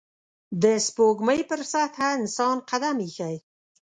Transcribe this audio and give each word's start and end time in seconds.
د 0.63 0.63
سپوږمۍ 0.85 1.39
پر 1.49 1.59
سطحه 1.71 2.07
انسان 2.17 2.55
قدم 2.69 2.95
ایښی 3.05 3.35